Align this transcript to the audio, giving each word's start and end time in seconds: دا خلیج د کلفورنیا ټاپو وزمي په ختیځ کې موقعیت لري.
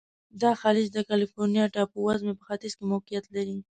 دا 0.41 0.51
خلیج 0.61 0.87
د 0.93 0.99
کلفورنیا 1.09 1.65
ټاپو 1.73 1.97
وزمي 2.05 2.33
په 2.37 2.43
ختیځ 2.47 2.73
کې 2.77 2.83
موقعیت 2.93 3.25
لري. 3.35 3.57